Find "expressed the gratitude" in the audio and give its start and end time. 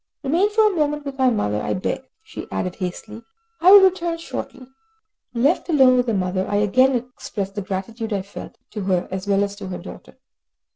6.95-8.11